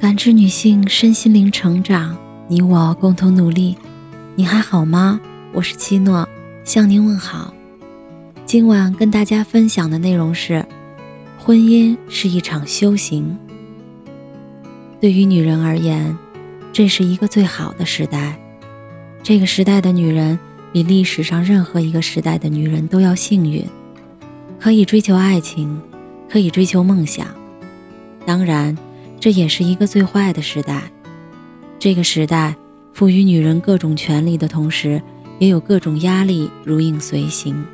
[0.00, 2.16] 感知女性身心灵成长，
[2.46, 3.76] 你我共同努力。
[4.36, 5.20] 你还好吗？
[5.52, 6.28] 我是七诺，
[6.62, 7.52] 向您问好。
[8.46, 10.64] 今晚跟大家分享的内容是：
[11.36, 13.36] 婚姻是一场修行。
[15.00, 16.16] 对于女人而言，
[16.72, 18.38] 这是一个最好的时代。
[19.24, 20.38] 这个时代的女人
[20.72, 23.64] 比历史上任何一个时代的女人都要幸运，
[24.60, 25.82] 可以追求爱情，
[26.30, 27.26] 可以追求梦想。
[28.24, 28.78] 当然。
[29.20, 30.90] 这也是一个最坏的时代。
[31.78, 32.54] 这个时代
[32.92, 35.00] 赋予女人各种权利的同时，
[35.38, 37.64] 也有各种压力如影随形。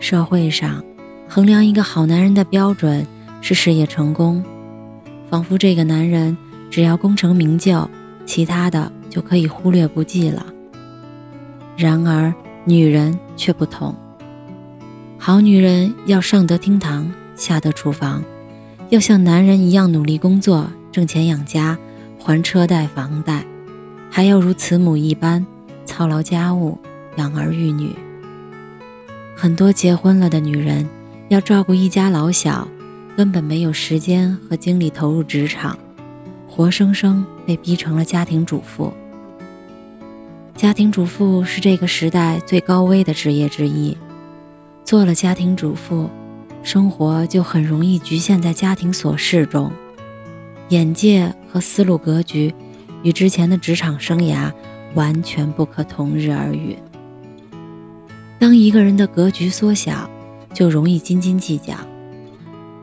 [0.00, 0.82] 社会上
[1.28, 3.06] 衡量一个好男人的标准
[3.40, 4.42] 是事业成功，
[5.28, 6.36] 仿佛这个男人
[6.70, 7.88] 只要功成名就，
[8.24, 10.46] 其他的就可以忽略不计了。
[11.76, 12.32] 然而，
[12.64, 13.94] 女人却不同。
[15.18, 18.22] 好女人要上得厅堂，下得厨房。
[18.90, 21.76] 要像男人一样努力工作，挣钱养家，
[22.18, 23.44] 还车贷房贷，
[24.10, 25.46] 还要如慈母一般
[25.84, 26.78] 操劳家务，
[27.16, 27.94] 养儿育女。
[29.36, 30.88] 很多结婚了的女人
[31.28, 32.66] 要照顾一家老小，
[33.14, 35.78] 根本没有时间和精力投入职场，
[36.48, 38.90] 活生生被逼成了家庭主妇。
[40.56, 43.94] 家庭主妇是这个时代最高危的职业之一，
[44.82, 46.08] 做了家庭主妇。
[46.68, 49.72] 生活就很容易局限在家庭琐事中，
[50.68, 52.54] 眼界和思路格局
[53.02, 54.52] 与之前的职场生涯
[54.94, 56.76] 完全不可同日而语。
[58.38, 60.10] 当一个人的格局缩小，
[60.52, 61.74] 就容易斤斤计较，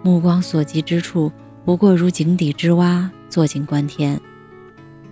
[0.01, 1.31] 目光所及之处
[1.63, 4.19] 不过如井底之蛙，坐井观天。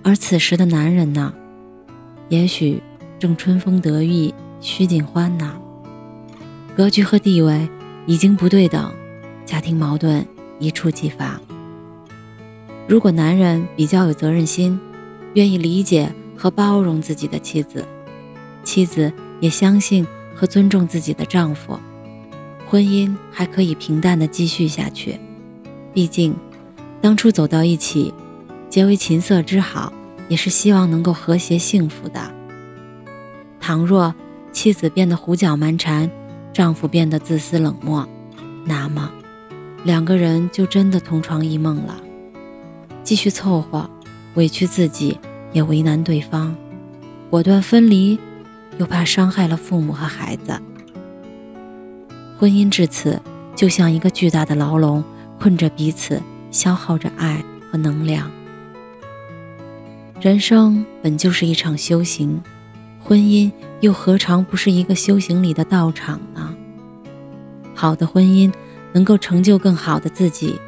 [0.02, 1.32] 而此时的男人呢，
[2.28, 2.82] 也许
[3.20, 5.54] 正春风得意，须尽欢呢。
[6.76, 7.70] 格局和地位。
[8.06, 8.92] 已经不对等，
[9.46, 10.26] 家庭矛盾
[10.60, 11.40] 一触即发。
[12.88, 14.80] 如果男人比较有责任心，
[15.36, 17.86] 愿意理解和包容自己的妻子，
[18.64, 20.06] 妻子也相信
[20.36, 21.80] 和尊重自己的丈夫，
[22.68, 25.20] 婚姻还可以平淡的继续下去。
[25.94, 26.36] 毕竟，
[27.02, 28.14] 当初走到一起，
[28.70, 29.94] 结为琴瑟之好，
[30.28, 32.20] 也是希望能够和谐幸福的。
[33.62, 34.14] 倘若
[34.52, 36.12] 妻子变得胡搅蛮缠，
[36.54, 38.08] 丈夫变得自私冷漠，
[38.64, 39.12] 那么
[39.84, 42.00] 两个人就真的同床异梦了。
[43.04, 43.90] 继续凑合，
[44.36, 45.20] 委屈自己
[45.52, 46.56] 也为难对方；
[47.30, 48.18] 果断分离，
[48.78, 50.62] 又怕伤害了父母和孩子。
[52.38, 53.20] 婚姻至此，
[53.56, 55.04] 就像一个巨大的牢笼，
[55.40, 56.22] 困着彼此，
[56.52, 58.32] 消耗着爱和能量。
[60.22, 62.42] 人生本就是一场修行。
[63.06, 66.43] 婚姻又何尝不是一个修行里的道场呢？
[67.74, 68.52] 好的婚姻
[68.92, 70.60] 能够成就更好的自己，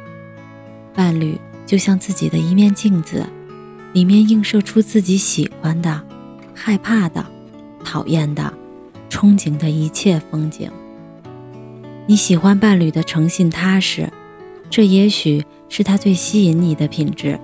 [0.94, 3.26] 伴侣就像自己的一面镜子，
[3.92, 6.02] 里面映射出自己喜欢的、
[6.54, 7.24] 害怕的、
[7.84, 8.52] 讨厌的、
[9.08, 10.70] 憧憬的一切风景。
[12.06, 14.12] 你喜欢伴侣的诚信踏实，
[14.68, 17.38] 这也许是他最吸引你的品质；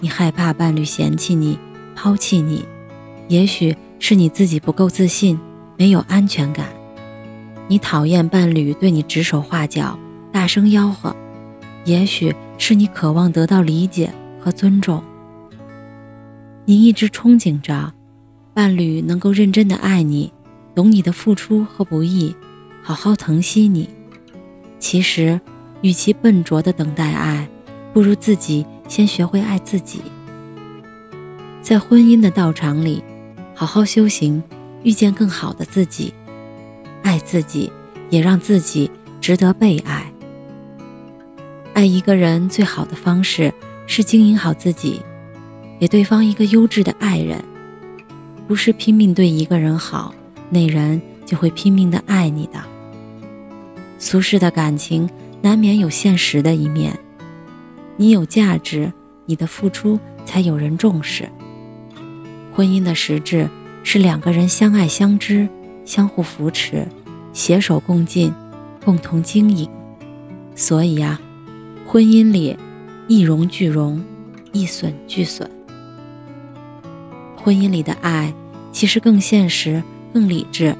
[0.00, 1.58] 你害怕伴侣嫌弃你、
[1.94, 2.64] 抛弃你，
[3.28, 3.76] 也许。
[4.02, 5.38] 是你自己不够自信，
[5.76, 6.66] 没有安全感。
[7.70, 9.96] 你讨厌伴侣对你指手画脚、
[10.32, 11.14] 大声吆喝，
[11.84, 15.00] 也许是你渴望得到理解和尊重。
[16.64, 17.94] 你一直憧憬着
[18.52, 20.32] 伴侣能够认真的爱你，
[20.74, 22.34] 懂你的付出和不易，
[22.82, 23.88] 好好疼惜你。
[24.80, 25.40] 其实，
[25.80, 27.48] 与其笨拙的等待爱，
[27.92, 30.02] 不如自己先学会爱自己。
[31.62, 33.04] 在婚姻的道场里。
[33.54, 34.42] 好好修行，
[34.82, 36.14] 遇见更好的自己，
[37.02, 37.72] 爱自己，
[38.08, 38.90] 也让自己
[39.20, 40.12] 值得被爱。
[41.72, 43.52] 爱一个人最好的方式
[43.86, 45.00] 是经营好自己，
[45.78, 47.42] 给对方一个优质的爱人，
[48.46, 50.14] 不是拼命对一个人好，
[50.50, 52.60] 那人就会拼命的爱你的。
[53.98, 55.08] 俗世的感情
[55.40, 56.98] 难免有现实的一面，
[57.96, 58.92] 你有价值，
[59.26, 61.28] 你的付出才有人重视。
[62.52, 63.48] 婚姻的实质
[63.84, 65.48] 是两个人相爱相知、
[65.90, 66.86] 相互扶持、
[67.32, 68.32] 携手共进、
[68.84, 69.68] 共同经营。
[70.54, 71.20] 所以啊，
[71.84, 72.56] 婚姻里
[73.08, 74.00] 一荣俱荣，
[74.52, 75.50] 一损俱损。
[77.36, 78.32] 婚姻里的爱
[78.70, 79.82] 其实更现实、
[80.14, 80.76] 更理智，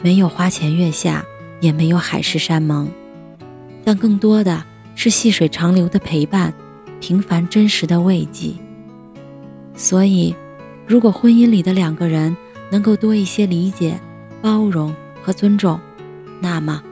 [0.00, 1.24] 没有花前月下，
[1.60, 2.88] 也没有海誓山盟，
[3.84, 4.64] 但更多的
[4.96, 6.52] 是细水长流的陪伴，
[6.98, 8.54] 平凡真实的慰藉。
[9.76, 10.34] 所以。
[10.84, 12.36] 如果婚姻里的两个人
[12.68, 13.98] 能够多一些理解、
[14.42, 15.80] 包容和尊重，
[16.40, 16.82] 那么，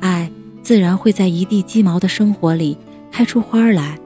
[0.00, 0.30] 爱
[0.62, 2.76] 自然会在一地鸡毛的生活里
[3.10, 3.98] 开出花来。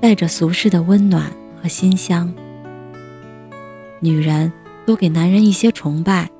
[0.00, 1.24] 带着俗世的温暖
[1.60, 2.32] 和馨香。
[3.98, 4.52] 女人
[4.86, 6.30] 多给男人一些崇拜，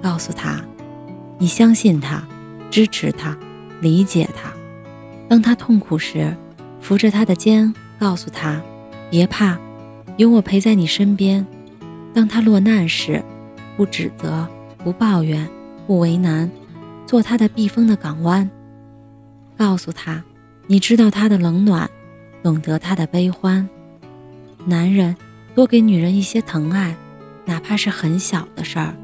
[0.00, 0.64] 告诉他，
[1.38, 2.26] 你相信他，
[2.70, 3.36] 支持他，
[3.82, 4.50] 理解他。
[5.28, 6.34] 当他痛苦时，
[6.80, 8.58] 扶着他的肩，告诉他，
[9.10, 9.58] 别怕，
[10.16, 11.46] 有我陪在你身边。
[12.14, 13.22] 当他落难时，
[13.76, 14.48] 不指责，
[14.84, 15.48] 不抱怨，
[15.86, 16.50] 不为难，
[17.06, 18.48] 做他的避风的港湾。
[19.56, 20.22] 告诉他，
[20.66, 21.90] 你知道他的冷暖，
[22.42, 23.66] 懂得他的悲欢。
[24.66, 25.16] 男人
[25.54, 26.94] 多给女人一些疼爱，
[27.46, 28.94] 哪怕是很小的事儿，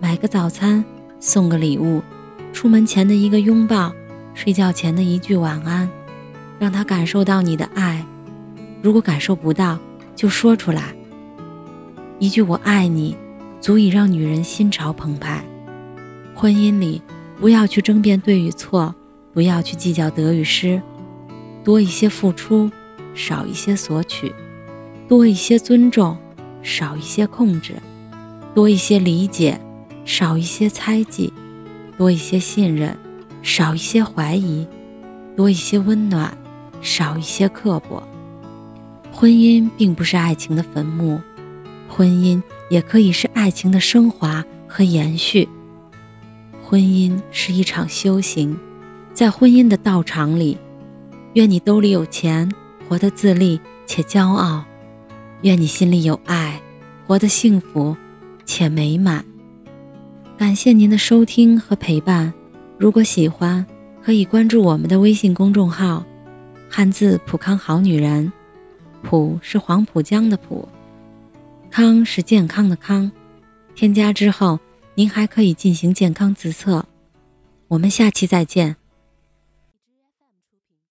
[0.00, 0.84] 买个早餐，
[1.20, 2.02] 送个礼物，
[2.52, 3.92] 出门前的一个拥抱，
[4.34, 5.88] 睡觉前的一句晚安，
[6.58, 8.04] 让他感受到你的爱。
[8.82, 9.78] 如果感受不到，
[10.16, 10.94] 就说出来。
[12.18, 13.16] 一句“我爱你”，
[13.62, 15.40] 足以让女人心潮澎湃。
[16.34, 17.00] 婚姻里，
[17.40, 18.92] 不要去争辩对与错，
[19.32, 20.82] 不要去计较得与失，
[21.62, 22.68] 多一些付出，
[23.14, 24.32] 少一些索取；
[25.08, 26.18] 多一些尊重，
[26.60, 27.74] 少一些控制；
[28.52, 29.60] 多一些理解，
[30.04, 31.32] 少一些猜忌；
[31.96, 32.98] 多一些信任，
[33.42, 34.66] 少一些怀疑；
[35.36, 36.36] 多一些温暖，
[36.80, 38.02] 少一些刻薄。
[39.12, 41.20] 婚姻并不是爱情的坟墓。
[41.88, 42.42] 婚姻
[42.72, 45.46] 也可以是爱情的升华和延续。
[46.64, 48.58] 婚姻是一场修行，
[49.12, 50.56] 在婚姻的道场里，
[51.34, 52.50] 愿你兜里有钱，
[52.88, 54.64] 活得自立且骄傲；
[55.42, 56.58] 愿你心里有爱，
[57.06, 57.94] 活得幸福
[58.46, 59.22] 且美满。
[60.38, 62.32] 感谢您的收听和陪伴。
[62.78, 63.66] 如果喜欢，
[64.02, 66.02] 可以关注我们的微信公众号
[66.70, 68.32] “汉字普康好女人”，
[69.04, 70.66] 普是黄浦江的浦。
[71.72, 73.10] 康是健康的康，
[73.74, 74.60] 添加之后，
[74.94, 76.84] 您还可以进行健康自测。
[77.66, 78.76] 我们下期再见。